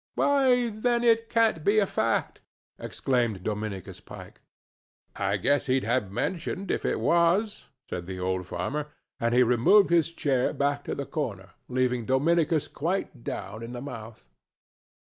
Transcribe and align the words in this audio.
"Why, 0.15 0.71
then 0.71 1.03
it 1.03 1.29
can't 1.29 1.63
be 1.63 1.77
a 1.77 1.85
fact!" 1.85 2.41
exclaimed 2.79 3.43
Dominicus 3.43 3.99
Pike. 3.99 4.41
"I 5.15 5.37
guess 5.37 5.67
he'd 5.67 5.83
have 5.83 6.11
mentioned, 6.11 6.71
if 6.71 6.85
it 6.85 6.99
was," 6.99 7.67
said 7.87 8.07
the 8.07 8.19
old 8.19 8.47
farmer; 8.47 8.87
and 9.19 9.31
he 9.35 9.43
removed 9.43 9.91
his 9.91 10.11
chair 10.11 10.53
back 10.53 10.83
to 10.85 10.95
the 10.95 11.05
corner, 11.05 11.51
leaving 11.69 12.07
Dominicus 12.07 12.67
quite 12.67 13.23
down 13.23 13.61
in 13.61 13.73
the 13.73 13.79
mouth. 13.81 14.27